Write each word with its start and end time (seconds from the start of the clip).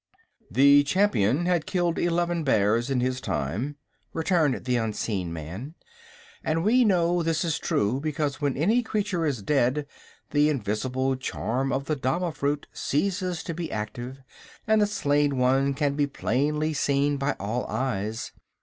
"The 0.49 0.81
Champion 0.83 1.45
had 1.45 1.67
killed 1.67 1.99
eleven 1.99 2.43
bears 2.43 2.89
in 2.89 3.01
his 3.01 3.21
time," 3.21 3.75
returned 4.13 4.65
the 4.65 4.75
unseen 4.75 5.31
man; 5.31 5.75
"and 6.43 6.63
we 6.63 6.83
know 6.83 7.21
this 7.21 7.45
is 7.45 7.59
true 7.59 7.99
because 7.99 8.41
when 8.41 8.57
any 8.57 8.81
creature 8.81 9.27
is 9.27 9.43
dead 9.43 9.85
the 10.31 10.49
invisible 10.49 11.15
charm 11.17 11.71
of 11.71 11.85
the 11.85 11.95
dama 11.95 12.31
fruit 12.31 12.65
ceases 12.73 13.43
to 13.43 13.53
be 13.53 13.71
active, 13.71 14.17
and 14.65 14.81
the 14.81 14.87
slain 14.87 15.37
one 15.37 15.75
can 15.75 15.93
be 15.93 16.07
plainly 16.07 16.73
seen 16.73 17.17
by 17.17 17.33
all 17.39 17.67
eyes. 17.67 18.31